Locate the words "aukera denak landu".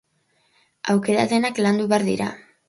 0.93-1.87